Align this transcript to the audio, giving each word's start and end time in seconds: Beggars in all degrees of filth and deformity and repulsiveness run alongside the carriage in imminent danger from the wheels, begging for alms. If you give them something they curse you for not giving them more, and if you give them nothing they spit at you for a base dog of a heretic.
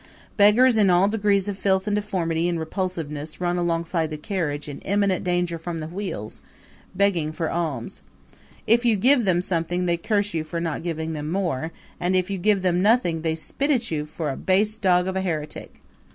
Beggars 0.35 0.77
in 0.77 0.89
all 0.89 1.07
degrees 1.07 1.47
of 1.47 1.59
filth 1.59 1.85
and 1.85 1.95
deformity 1.95 2.49
and 2.49 2.59
repulsiveness 2.59 3.39
run 3.39 3.57
alongside 3.59 4.09
the 4.09 4.17
carriage 4.17 4.67
in 4.67 4.79
imminent 4.79 5.23
danger 5.23 5.59
from 5.59 5.79
the 5.79 5.85
wheels, 5.87 6.41
begging 6.95 7.31
for 7.31 7.51
alms. 7.51 8.01
If 8.65 8.83
you 8.83 8.95
give 8.95 9.25
them 9.25 9.43
something 9.43 9.85
they 9.85 9.97
curse 9.97 10.33
you 10.33 10.43
for 10.43 10.59
not 10.59 10.81
giving 10.81 11.13
them 11.13 11.29
more, 11.29 11.71
and 11.99 12.15
if 12.15 12.31
you 12.31 12.39
give 12.39 12.63
them 12.63 12.81
nothing 12.81 13.21
they 13.21 13.35
spit 13.35 13.69
at 13.69 13.91
you 13.91 14.07
for 14.07 14.31
a 14.31 14.35
base 14.35 14.79
dog 14.79 15.05
of 15.07 15.15
a 15.15 15.21
heretic. 15.21 15.83